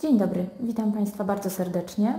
[0.00, 2.18] Dzień dobry, witam Państwa bardzo serdecznie.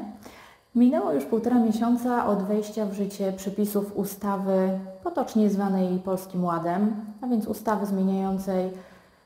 [0.75, 7.28] Minęło już półtora miesiąca od wejścia w życie przepisów ustawy potocznie zwanej Polskim Ładem, a
[7.28, 8.71] więc ustawy zmieniającej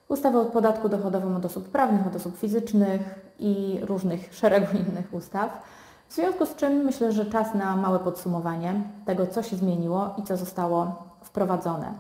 [0.07, 3.01] ustawę o podatku dochodowym od osób prawnych, od osób fizycznych
[3.39, 5.63] i różnych szeregu innych ustaw.
[6.07, 8.73] W związku z czym myślę, że czas na małe podsumowanie
[9.05, 11.93] tego, co się zmieniło i co zostało wprowadzone.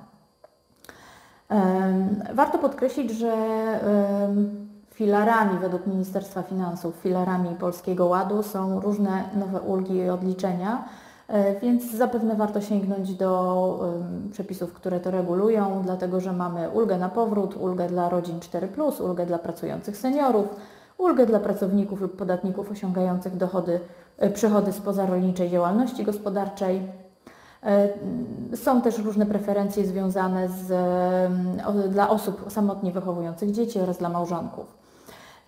[2.33, 3.35] Warto podkreślić, że
[4.93, 10.83] filarami według Ministerstwa Finansów, filarami Polskiego Ładu są różne nowe ulgi i odliczenia,
[11.27, 13.79] e, więc zapewne warto sięgnąć do
[14.31, 19.25] przepisów, które to regulują, dlatego że mamy ulgę na powrót, ulgę dla rodzin 4+, ulgę
[19.25, 20.45] dla pracujących seniorów,
[20.97, 23.79] ulgę dla pracowników lub podatników osiągających dochody,
[24.17, 26.81] e, przychody z pozarolniczej działalności gospodarczej.
[27.63, 27.89] E,
[28.55, 30.71] są też różne preferencje związane z,
[31.91, 34.82] dla osób samotnie wychowujących dzieci oraz dla małżonków.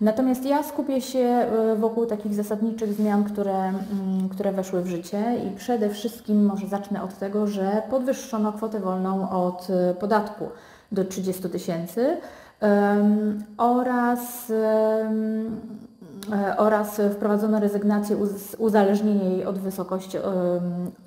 [0.01, 5.23] Natomiast ja skupię się e, wokół takich zasadniczych zmian, które, mm, które weszły w życie
[5.47, 10.49] i przede wszystkim może zacznę od tego, że podwyższono kwotę wolną od e, podatku
[10.91, 12.17] do 30 tysięcy
[13.57, 14.51] oraz
[16.57, 20.17] oraz wprowadzono rezygnację z uzależnienia jej od wysokości,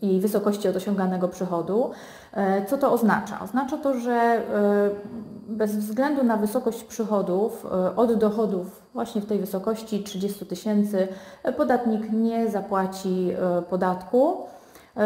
[0.03, 1.91] jej wysokości od osiąganego przychodu.
[2.33, 3.41] E, co to oznacza?
[3.41, 4.43] Oznacza to, że e,
[5.49, 11.09] bez względu na wysokość przychodów od dochodów właśnie w tej wysokości 30 tysięcy
[11.57, 13.31] podatnik nie zapłaci
[13.71, 14.37] podatku,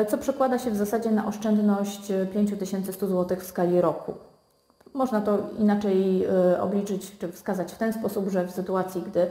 [0.09, 4.15] co przekłada się w zasadzie na oszczędność 5100 zł w skali roku.
[4.95, 6.27] Można to inaczej
[6.61, 9.27] obliczyć czy wskazać w ten sposób, że w sytuacji, gdy E,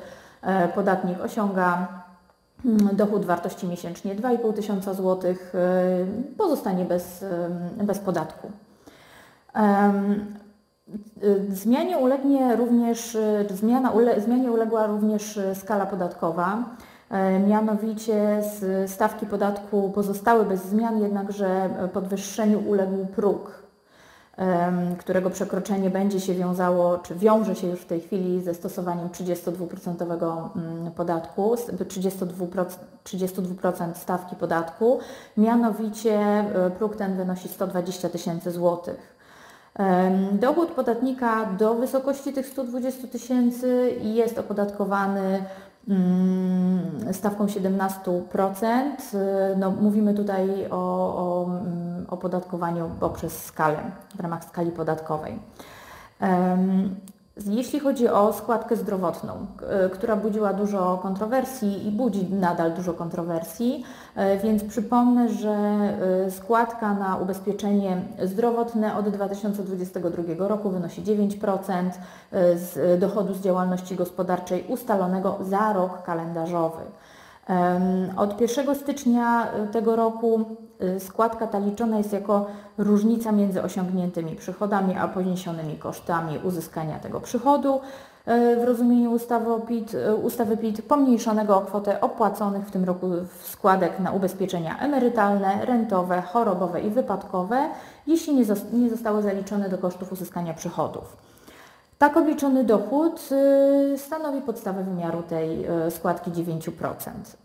[0.76, 1.88] podatnik osiąga
[2.66, 7.24] mm, dochód wartości miesięcznie 2,5 tysiąca złotych, e, pozostanie bez,
[7.80, 8.52] e, bez podatku.
[11.50, 13.18] Zmianie ulegnie również,
[13.50, 16.64] zmiana ule, zmianie uległa również skala podatkowa.
[17.48, 18.42] Mianowicie
[18.88, 23.61] stawki podatku pozostały bez zmian, jednakże podwyższeniu uległ próg
[25.00, 30.52] którego przekroczenie będzie się wiązało, czy wiąże się już w tej chwili ze stosowaniem 32%
[30.56, 32.66] mm, podatku, 32%,
[33.04, 35.00] 32% stawki podatku,
[35.38, 39.12] mianowicie e, próg ten wynosi 120 tysięcy złotych.
[40.32, 45.44] Dochód podatnika do wysokości tych 120 tysięcy jest opodatkowany
[47.12, 48.82] stawką 17%.
[49.58, 50.76] No, mówimy tutaj o,
[51.16, 55.40] o mm, opodatkowaniu poprzez skalę, w ramach skali podatkowej.
[57.48, 59.46] Jeśli chodzi o składkę zdrowotną,
[59.94, 63.84] która budziła dużo kontrowersji i budzi nadal dużo kontrowersji,
[64.16, 71.90] e, więc przypomnę, że e, składka na ubezpieczenie zdrowotne od 2022 roku wynosi 9%
[72.32, 76.82] e, z dochodu z działalności gospodarczej ustalonego za rok kalendarzowy.
[78.18, 80.46] Od 1 stycznia y, tego roku
[80.96, 82.46] y, składka ta liczona jest jako
[82.78, 89.96] różnica między osiągniętymi przychodami a poniesionymi kosztami uzyskania tego przychodu y, w rozumieniu ustawy, PIT,
[90.24, 93.08] ustawy PIT pomniejszonego o kwotę opłaconych w tym roku
[93.44, 97.70] składek na ubezpieczenia emerytalne, rentowe, chorobowe i wypadkowe,
[98.08, 98.36] jeśli
[98.74, 101.31] nie zostały zaliczone do kosztów uzyskania przychodów.
[102.02, 103.30] Tak obliczony dochód
[103.94, 106.72] y, stanowi podstawę wymiaru tej y, składki 9%.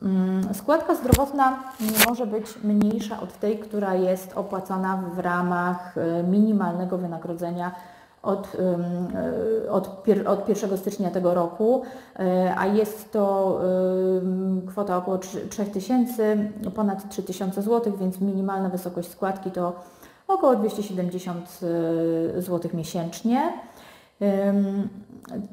[0.03, 6.23] Mm, składka zdrowotna nie może być mniejsza od tej, która jest opłacona w ramach y,
[6.23, 7.75] minimalnego wynagrodzenia
[8.23, 8.57] od,
[9.71, 11.83] od, od 1 stycznia tego roku,
[12.57, 13.61] a jest to
[14.69, 15.19] kwota około
[15.51, 16.37] 3000,
[16.75, 19.73] ponad 3000 zł, więc minimalna wysokość składki to
[20.29, 21.61] około 270
[22.39, 23.53] zł miesięcznie.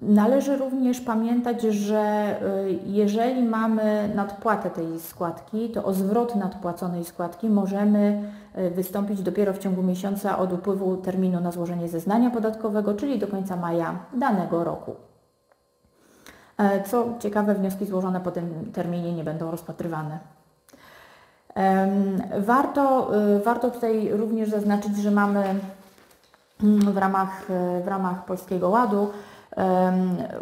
[0.02, 2.36] Należy również pamiętać, że
[2.68, 8.24] y, jeżeli mamy nadpłatę tej składki, to o zwrot nadpłaconej składki możemy
[8.58, 13.28] y, wystąpić dopiero w ciągu miesiąca od upływu terminu na złożenie zeznania podatkowego, czyli do
[13.28, 14.96] końca maja danego roku.
[16.58, 20.20] E, co ciekawe, wnioski złożone po tym terminie nie będą rozpatrywane.
[22.40, 25.44] Warto, y, warto tutaj również zaznaczyć, że mamy
[26.64, 27.46] w ramach,
[27.84, 29.10] w ramach Polskiego Ładu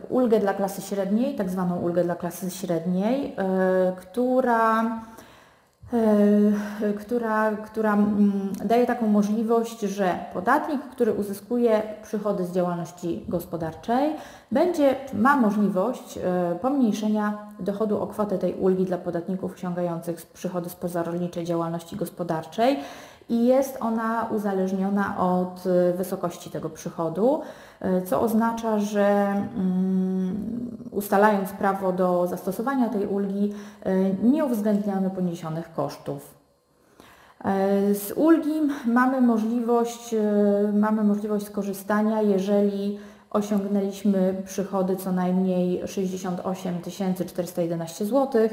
[0.09, 4.83] ulgę dla klasy średniej, tak zwaną ulgę dla klasy średniej, e, która,
[5.93, 14.15] e, która, która mm, daje taką możliwość, że podatnik, który uzyskuje przychody z działalności gospodarczej,
[14.51, 20.75] będzie, ma możliwość e, pomniejszenia dochodu o kwotę tej ulgi dla podatników osiągających przychody z
[20.75, 22.77] pozarolniczej działalności gospodarczej
[23.31, 27.41] i jest ona uzależniona od y, wysokości tego przychodu,
[27.81, 29.05] y, co oznacza, że
[29.57, 33.53] mm, ustalając prawo do zastosowania tej ulgi,
[34.23, 36.41] nie uwzględniamy poniesionych kosztów.
[37.93, 38.53] Z ulgi
[38.85, 40.15] mamy możliwość,
[40.73, 42.99] mamy możliwość skorzystania, jeżeli
[43.29, 46.75] osiągnęliśmy przychody co najmniej 68
[47.27, 48.49] 411 zł,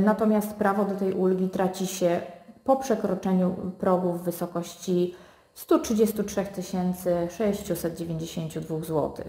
[0.00, 2.20] natomiast prawo do tej ulgi traci się
[2.68, 5.14] po przekroczeniu progu w wysokości
[5.54, 6.44] 133
[7.30, 9.24] 692 zł.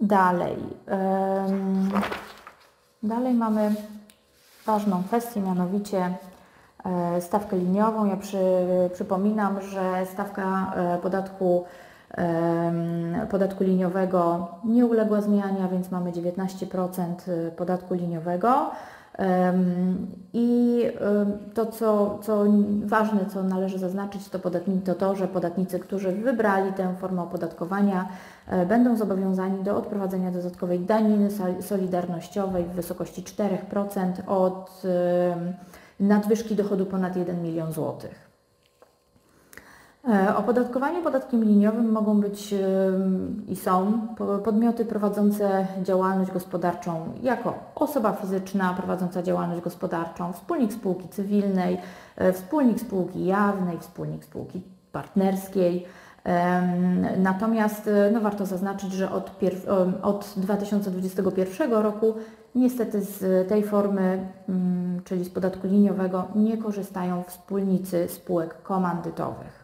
[0.00, 0.56] Dalej.
[3.02, 3.74] Dalej mamy
[4.66, 6.14] ważną kwestię, mianowicie
[6.84, 8.06] e, stawkę liniową.
[8.06, 8.38] Ja przy,
[8.94, 11.64] przypominam, że stawka e, podatku,
[13.30, 18.70] podatku liniowego nie uległa zmianie, a więc mamy 19% e, podatku liniowego.
[20.32, 20.82] I
[21.54, 22.44] to, co, co
[22.84, 24.38] ważne, co należy zaznaczyć, to,
[24.84, 28.08] to to, że podatnicy, którzy wybrali tę formę opodatkowania,
[28.46, 31.28] e, będą zobowiązani do odprowadzenia dodatkowej daniny
[31.60, 34.82] solidarnościowej w wysokości 4% od
[36.00, 38.29] nadwyżki dochodu ponad 1 milion złotych.
[40.08, 42.54] E, opodatkowanie podatkiem liniowym mogą być
[43.48, 44.08] i są
[44.44, 51.78] podmioty prowadzące działalność gospodarczą jako osoba fizyczna prowadząca działalność gospodarczą, wspólnik spółki cywilnej,
[52.16, 54.62] e, wspólnik spółki jawnej, wspólnik spółki
[54.92, 55.86] partnerskiej.
[57.16, 59.30] Natomiast e, no, warto zaznaczyć, że od,
[60.02, 62.14] od 2021 roku
[62.54, 64.28] niestety z tej formy,
[65.04, 69.59] czyli z podatku liniowego, nie korzystają wspólnicy spółek komandytowych.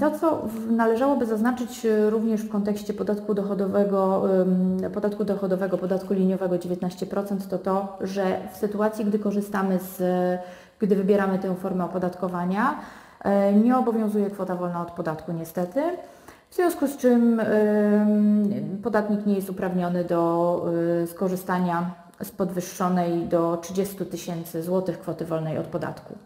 [0.00, 4.22] To, co należałoby zaznaczyć e, również w kontekście podatku dochodowego,
[4.94, 10.02] podatku dochodowego, podatku liniowego 19%, to to, że w sytuacji, gdy korzystamy z,
[10.78, 12.80] gdy wybieramy tę formę opodatkowania,
[13.24, 15.82] e, nie obowiązuje kwota wolna od podatku niestety,
[16.50, 17.42] w związku z czym
[18.82, 20.62] podatnik nie jest uprawniony do
[21.02, 21.90] e, skorzystania
[22.22, 26.18] z podwyższonej do 30 tysięcy złotych kwoty wolnej od podatku.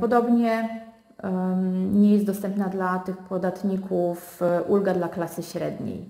[0.00, 0.82] Podobnie
[1.92, 6.08] nie jest dostępna dla tych podatników e, ulga dla klasy średniej.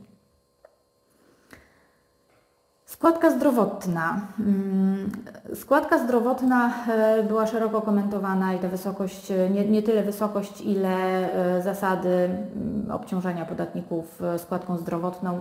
[2.84, 4.20] Składka zdrowotna.
[4.40, 5.10] Mm,
[5.54, 11.28] składka zdrowotna e, była szeroko komentowana i ta wysokość, e, nie, nie, tyle wysokość, ile
[11.64, 15.40] zasady mm, obciążania podatników składką zdrowotną,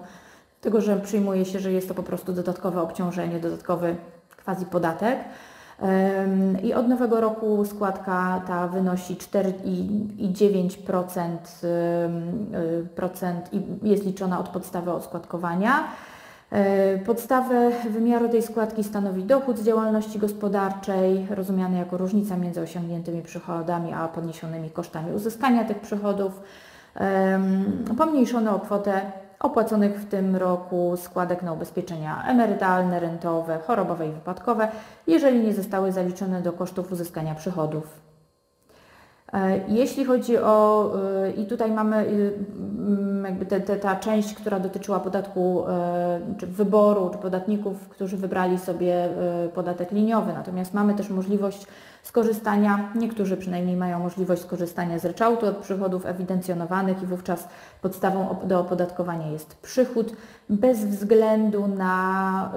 [0.61, 3.95] tego, że przyjmuje się, że jest to po prostu dodatkowe obciążenie, dodatkowy
[4.45, 5.19] quasi podatek.
[6.63, 11.37] I od nowego roku składka ta wynosi 4,9%
[13.53, 15.83] y, i jest liczona od podstawy oskładkowania.
[16.51, 23.21] E, podstawę wymiaru tej składki stanowi dochód z działalności gospodarczej, rozumiany jako różnica między osiągniętymi
[23.21, 26.41] przychodami a podniesionymi kosztami uzyskania tych przychodów,
[27.97, 29.01] pomniejszony o kwotę
[29.39, 34.67] opłaconych w tym roku składek na ubezpieczenia emerytalne, rentowe, chorobowe i wypadkowe,
[35.07, 38.05] jeżeli nie zostały zaliczone do kosztów uzyskania przychodów.
[39.33, 40.91] E, jeśli chodzi o,
[41.25, 42.05] e, i tutaj mamy e,
[43.25, 45.63] jakby te, te, ta część, która dotyczyła podatku,
[46.37, 49.09] czy wyboru, czy podatników, którzy wybrali sobie
[49.53, 51.67] podatek liniowy, natomiast mamy też możliwość
[52.05, 57.47] skorzystania, niektórzy przynajmniej mają możliwość skorzystania z ryczałtu od przychodów ewidencjonowanych i wówczas
[57.81, 60.15] podstawą do opodatkowania jest przychód
[60.49, 62.51] bez względu na,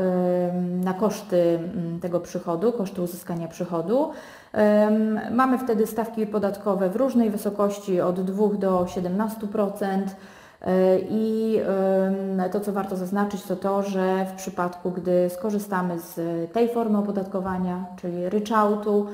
[0.85, 1.59] na koszty
[2.03, 4.11] tego przychodu, koszty uzyskania przychodu.
[5.31, 10.03] Mamy wtedy stawki podatkowe w różnej wysokości od 2 do 17%.
[10.63, 11.61] E, I
[12.53, 16.17] to, co warto zaznaczyć, to to, że w przypadku, gdy skorzystamy z
[16.53, 19.07] tej formy opodatkowania, czyli ryczałtu,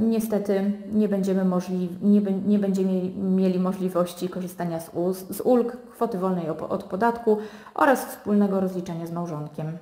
[0.00, 4.90] niestety nie będziemy, możli, nie, nie będziemy mieli możliwości korzystania z,
[5.30, 7.38] z ulg, kwoty wolnej od podatku
[7.74, 9.78] oraz wspólnego rozliczenia z małżonkiem.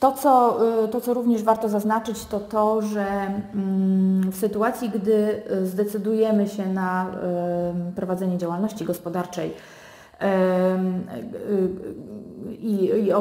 [0.00, 3.06] To co, y, to, co również warto zaznaczyć, to to, że
[3.54, 7.06] mm, w sytuacji, gdy zdecydujemy się na
[7.96, 10.24] prowadzenie działalności gospodarczej y,
[12.62, 13.12] i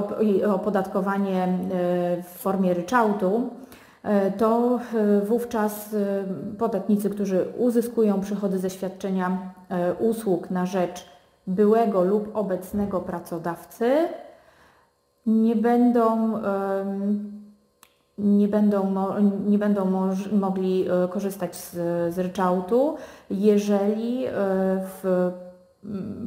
[0.46, 3.50] opodatkowanie y, w formie ryczałtu,
[4.38, 4.80] to
[5.24, 5.96] wówczas
[6.58, 9.38] podatnicy, którzy uzyskują przychody ze świadczenia
[10.00, 11.06] usług na rzecz
[11.48, 14.08] byłego lub obecnego pracodawcy,
[15.30, 16.40] nie będą,
[18.20, 18.96] nie będą,
[19.46, 19.86] nie będą
[20.32, 21.74] mogli e, korzystać z,
[22.14, 22.96] z ryczałtu,
[23.30, 24.32] jeżeli e,
[25.04, 25.32] w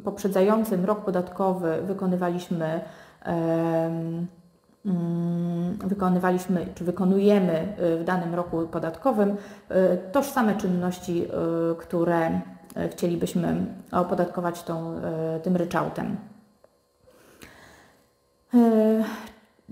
[0.04, 2.80] poprzedzającym rok podatkowy wykonywaliśmy
[3.24, 4.26] mm,
[5.84, 9.36] wykonywaliśmy czy wykonujemy w danym roku podatkowym
[10.12, 11.28] tożsame czynności,
[11.78, 12.40] które
[12.90, 14.94] chcielibyśmy opodatkować tą,
[15.42, 16.16] tym ryczałtem.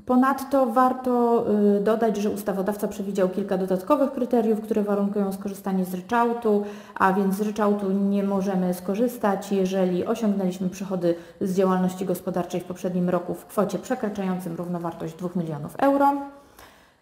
[0.07, 1.45] Ponadto warto
[1.79, 7.35] y, dodać, że ustawodawca przewidział kilka dodatkowych kryteriów, które warunkują skorzystanie z ryczałtu, a więc
[7.35, 13.47] z ryczałtu nie możemy skorzystać, jeżeli osiągnęliśmy przychody z działalności gospodarczej w poprzednim roku w
[13.47, 16.13] kwocie przekraczającym równowartość 2 milionów euro.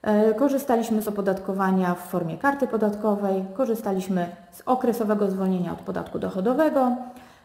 [0.02, 6.96] E, korzystaliśmy z opodatkowania w formie karty podatkowej, korzystaliśmy z okresowego zwolnienia od podatku dochodowego,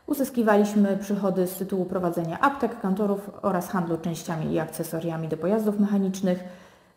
[0.07, 6.43] Uzyskiwaliśmy przychody z tytułu prowadzenia aptek, kantorów oraz handlu częściami i akcesoriami do pojazdów mechanicznych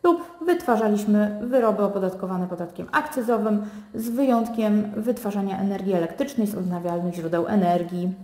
[0.02, 3.62] lub wytwarzaliśmy wyroby opodatkowane podatkiem akcyzowym
[3.94, 8.14] z wyjątkiem wytwarzania energii elektrycznej z odnawialnych źródeł energii.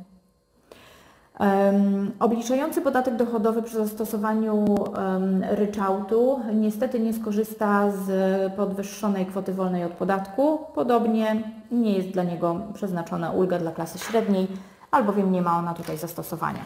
[1.41, 9.85] Um, obliczający podatek dochodowy przy zastosowaniu um, ryczałtu niestety nie skorzysta z podwyższonej kwoty wolnej
[9.85, 10.59] od podatku.
[10.75, 14.49] Podobnie nie jest dla niego przeznaczona ulga dla klasy średniej,
[14.93, 16.63] albowiem nie ma ona tutaj zastosowania.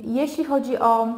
[0.00, 1.08] Jeśli chodzi o,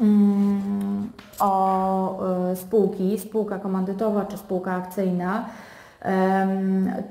[0.00, 5.44] mm, o e, spółki, spółka komandytowa czy spółka akcyjna,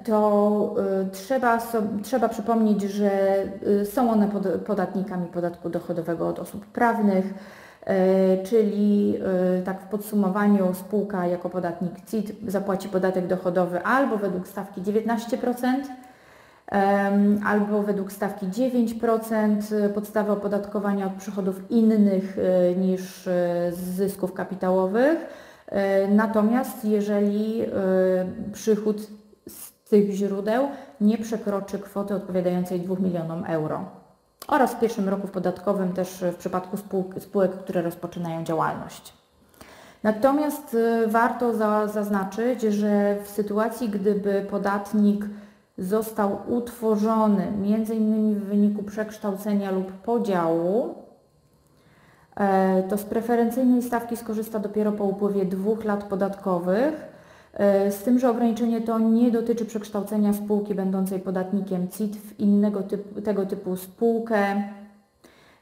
[0.06, 1.60] to e, trzeba,
[2.04, 3.12] trzeba przypomnieć, że
[3.82, 4.30] e, są one
[4.66, 7.34] podatnikami podatku dochodowego od osób prawnych.
[7.86, 9.18] E, czyli
[9.58, 15.66] e, tak w podsumowaniu spółka jako podatnik CIT zapłaci podatek dochodowy albo według stawki 19%,
[17.46, 23.24] albo według stawki 9% podstawy opodatkowania od przychodów innych e, niż
[23.72, 25.20] z zysków kapitałowych.
[26.10, 27.64] Natomiast jeżeli
[28.54, 29.08] przychód
[29.48, 30.68] z tych źródeł
[31.02, 34.05] nie przekroczy kwoty odpowiadającej 2 milionom euro
[34.48, 36.78] oraz w pierwszym roku podatkowym też w przypadku
[37.20, 39.14] spółek, które rozpoczynają działalność.
[40.04, 45.26] Natomiast y, warto za, zaznaczyć, że w sytuacji, gdyby podatnik
[45.78, 48.36] został utworzony m.in.
[48.36, 50.96] w wyniku przekształcenia lub podziału,
[52.36, 57.15] e, to z preferencyjnej stawki skorzysta dopiero po upływie dwóch lat podatkowych, E,
[57.90, 63.22] z tym, że ograniczenie to nie dotyczy przekształcenia spółki będącej podatnikiem CIT w innego typu,
[63.22, 64.64] tego typu spółkę,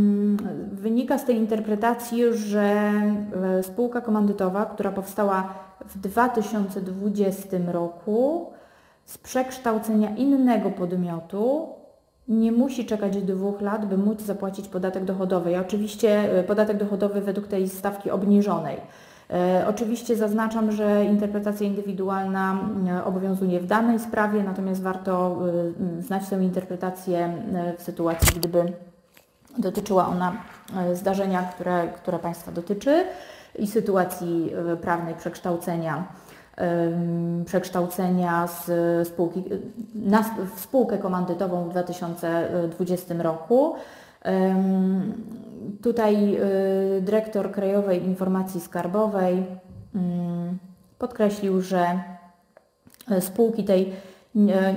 [1.03, 5.53] wynika z tej interpretacji, że e, spółka komandytowa, która powstała
[5.85, 8.51] w 2020 roku
[9.05, 11.67] z przekształcenia innego podmiotu
[12.27, 15.51] nie musi czekać dwóch lat, by móc zapłacić podatek dochodowy.
[15.51, 18.77] I oczywiście e, podatek dochodowy według tej stawki obniżonej.
[19.29, 22.59] E, oczywiście zaznaczam, że interpretacja indywidualna
[23.05, 25.39] obowiązuje w danej sprawie, natomiast warto
[25.99, 27.33] znać tę interpretację
[27.77, 28.73] w sytuacji, gdyby
[29.57, 30.33] dotyczyła ona
[30.93, 33.05] zdarzenia, które, które Państwa dotyczy
[33.59, 36.07] i sytuacji prawnej przekształcenia
[37.45, 39.43] przekształcenia z spółki
[39.95, 40.25] na
[40.57, 43.75] spółkę komandytową w 2020 roku.
[45.81, 46.37] Tutaj
[47.01, 49.45] dyrektor Krajowej Informacji Skarbowej
[50.99, 51.99] podkreślił, że
[53.11, 53.93] e, spółki tej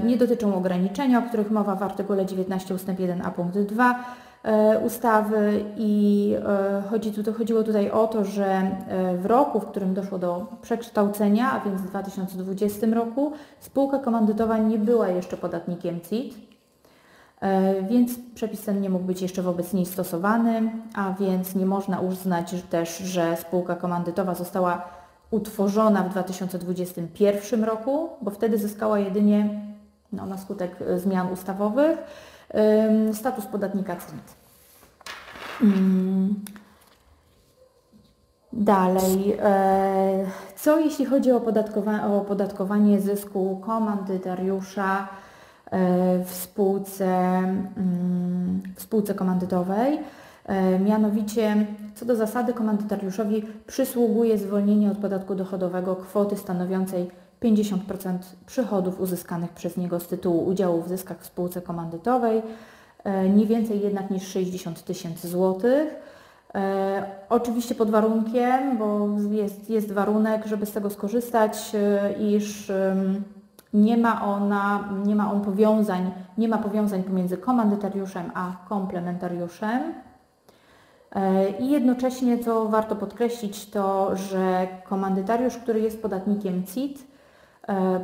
[0.05, 2.87] nie dotyczą ograniczenia, o których mowa w artykule 19 ust.
[2.87, 4.26] 1a punkt 2 E,
[4.85, 9.95] ustawy i e, chodzi tu, chodziło tutaj o to, że e, w roku, w którym
[9.95, 16.47] doszło do przekształcenia, a więc w 2020 roku, spółka komandytowa nie była jeszcze podatnikiem CIT,
[17.89, 22.55] więc przepis ten nie mógł być jeszcze wobec niej stosowany, a więc nie można uznać
[22.71, 24.85] też, że spółka komandytowa została
[25.31, 29.61] utworzona w 2021 roku, bo wtedy zyskała jedynie
[30.13, 31.99] no, na skutek zmian ustawowych
[33.13, 34.37] status podatnika CIT.
[35.63, 36.35] Mm.
[38.53, 40.27] Dalej, e,
[40.57, 41.43] co jeśli chodzi o
[42.21, 45.09] opodatkowanie, zysku komandytariusza
[45.71, 49.99] e, w spółce, mm, w spółce komandytowej?
[50.45, 57.11] E, mianowicie, co do zasady, komandytariuszowi przysługuje zwolnienie od podatku dochodowego kwoty stanowiącej
[57.43, 62.43] 50% przychodów uzyskanych przez niego z tytułu udziału w zyskach w spółce komandytowej,
[63.35, 65.95] nie więcej jednak niż 60 tysięcy złotych.
[67.29, 71.73] Oczywiście pod warunkiem, bo jest, jest warunek, żeby z tego skorzystać,
[72.21, 72.73] iż
[73.75, 79.95] nie ma, ona, nie ma on powiązań, nie ma powiązań pomiędzy komandytariuszem a komplementariuszem.
[81.13, 87.16] E, I jednocześnie, co warto podkreślić, to, że komandytariusz, który jest podatnikiem CIT, e,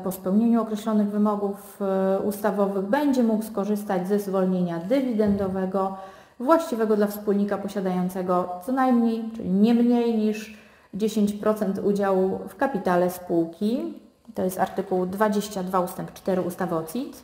[0.05, 5.97] po spełnieniu określonych wymogów e, ustawowych będzie mógł skorzystać ze zwolnienia dywidendowego
[6.41, 10.59] właściwego dla wspólnika posiadającego co najmniej, czyli nie mniej niż
[10.95, 13.95] 10% udziału w kapitale spółki.
[14.35, 17.23] To jest artykuł 22 ustęp 4 ustawy o CIT.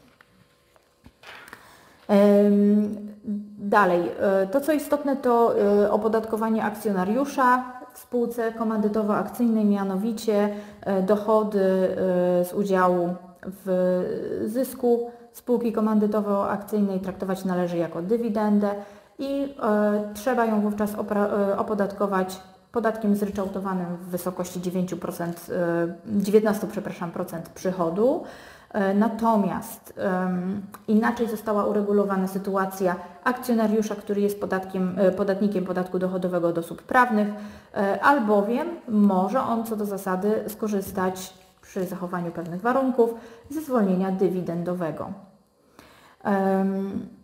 [3.59, 10.49] Dalej, e, to co istotne to e, opodatkowanie akcjonariusza w spółce komandytowo-akcyjnej, mianowicie
[10.80, 11.59] e, dochody
[12.45, 13.14] z udziału
[13.64, 14.04] w
[14.45, 18.71] zysku spółki komandytowo-akcyjnej traktować należy jako dywidendę
[19.18, 19.54] i
[20.14, 20.90] trzeba ją wówczas
[21.57, 22.40] opodatkować
[22.73, 25.33] podatkiem zryczałtowanym w wysokości 9%,
[26.07, 28.25] 19 e, przepraszam, procent przychodu.
[28.73, 36.59] E, natomiast um, inaczej została uregulowana sytuacja akcjonariusza, który jest podatkiem, podatnikiem podatku dochodowego od
[36.59, 37.29] osób prawnych,
[38.03, 43.15] albowiem może on co do zasady skorzystać przy zachowaniu pewnych warunków
[43.51, 45.13] ze zwolnienia dywidendowego.
[46.25, 47.18] Um,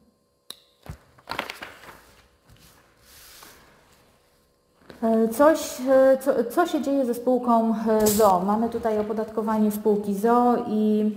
[5.32, 8.42] coś, e, co, co się dzieje ze spółką e, ZO?
[8.46, 11.12] Mamy tutaj opodatkowanie spółki ZO i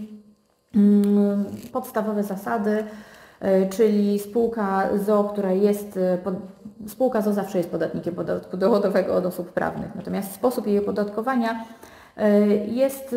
[0.75, 2.83] mm, podstawowe zasady,
[3.69, 5.99] czyli spółka ZO, która jest,
[6.87, 11.65] spółka ZO zawsze jest podatnikiem podatku dochodowego od osób prawnych, natomiast sposób jej opodatkowania
[12.67, 13.15] jest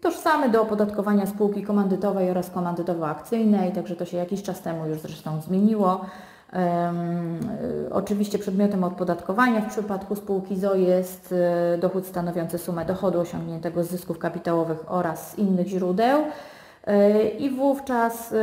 [0.00, 5.40] tożsamy do opodatkowania spółki komandytowej oraz komandytowo-akcyjnej, także to się jakiś czas temu już zresztą
[5.40, 6.04] zmieniło.
[6.52, 11.34] Y, oczywiście przedmiotem opodatkowania w przypadku spółki ZO jest
[11.74, 16.20] y, dochód stanowiący sumę dochodu osiągniętego z zysków kapitałowych oraz z innych źródeł.
[16.20, 18.34] Y, I wówczas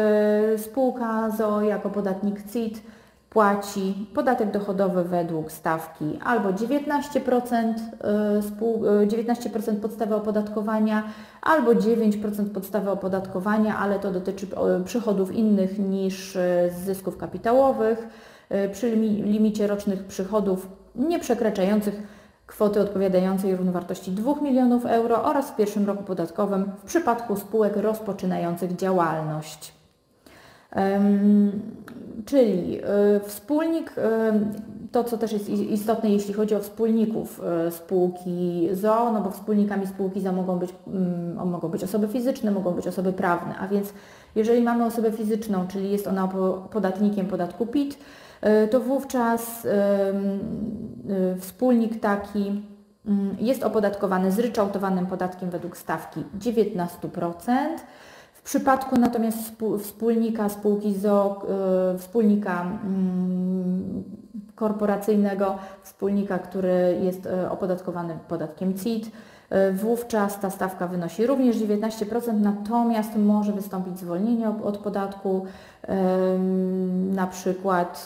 [0.57, 2.81] spółka ZO jako podatnik CIT
[3.31, 7.73] płaci podatek dochodowy według stawki albo 19%,
[9.07, 11.03] 19% y, podstawy opodatkowania,
[11.41, 14.47] albo 9% podstawy opodatkowania, ale to dotyczy
[14.85, 18.07] przychodów innych niż y, zysków kapitałowych
[18.51, 22.03] y, przy limicie rocznych przychodów nie przekraczających
[22.47, 28.75] kwoty odpowiadającej równowartości 2 milionów euro oraz w pierwszym roku podatkowym w przypadku spółek rozpoczynających
[28.75, 29.80] działalność.
[32.25, 34.39] Czyli e, wspólnik, e,
[34.91, 39.87] to co też jest istotne, jeśli chodzi o wspólników e, spółki ZO, no bo wspólnikami
[39.87, 43.93] spółki ZO mogą być, mm, mogą być osoby fizyczne, mogą być osoby prawne, a więc
[44.35, 46.29] jeżeli mamy osobę fizyczną, czyli jest ona
[46.71, 47.97] podatnikiem podatku PIT,
[48.71, 49.67] to wówczas
[51.39, 52.61] wspólnik taki
[53.05, 56.87] mm, jest opodatkowany zryczałtowanym podatkiem według stawki 19%,
[58.41, 59.37] w przypadku natomiast
[59.79, 61.41] wspólnika spółki ZO,
[61.93, 64.03] e, wspólnika mm,
[64.55, 69.11] korporacyjnego, wspólnika, który jest e, opodatkowany podatkiem CIT,
[69.49, 75.45] e, wówczas ta stawka wynosi również 19%, natomiast może wystąpić zwolnienie od podatku,
[77.11, 78.05] na przykład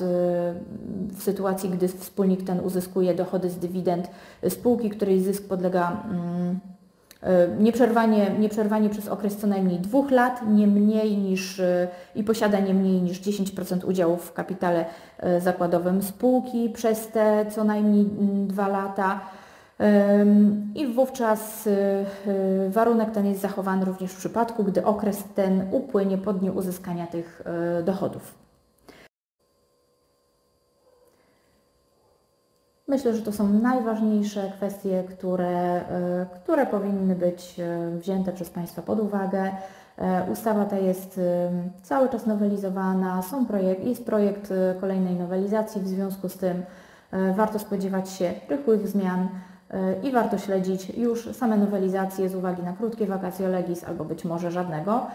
[1.09, 4.09] w sytuacji, gdy wspólnik ten uzyskuje dochody z dywidend
[4.49, 6.59] spółki, której zysk podlega mm,
[7.59, 12.73] nieprzerwanie, nieprzerwanie przez okres co najmniej dwóch lat, nie mniej niż e, i posiada nie
[12.73, 14.85] mniej niż 10% udziałów w kapitale
[15.19, 18.05] e, zakładowym spółki przez te co najmniej
[18.47, 19.19] dwa lata.
[20.75, 21.69] I wówczas
[22.69, 27.41] warunek ten jest zachowany również w przypadku, gdy okres ten upłynie po dniu uzyskania tych
[27.85, 28.44] dochodów.
[32.87, 38.81] Myślę, że to są najważniejsze kwestie, które, e, które powinny być e, wzięte przez Państwa
[38.81, 39.51] pod uwagę.
[39.97, 41.19] E, ustawa ta jest
[41.83, 46.63] cały czas nowelizowana, są projekt, jest projekt kolejnej nowelizacji, w związku z tym
[47.35, 49.27] warto spodziewać się rychłych zmian
[50.03, 54.51] i warto śledzić już same nowelizacje z uwagi na krótkie wakacje legis albo być może
[54.51, 55.07] żadnego.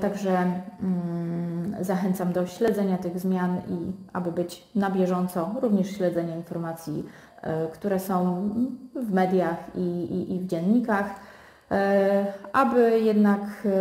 [0.00, 7.04] Także mm, zachęcam do śledzenia tych zmian i aby być na bieżąco, również śledzenia informacji,
[7.72, 8.48] które są
[8.94, 11.06] w mediach i, i, i w dziennikach,
[12.52, 13.40] aby jednak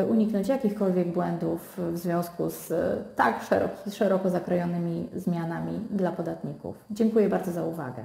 [0.09, 2.73] uniknąć jakichkolwiek błędów w związku z
[3.15, 6.85] tak szeroko, szeroko zakrojonymi zmianami dla podatników.
[6.91, 8.03] Dziękuję bardzo za uwagę.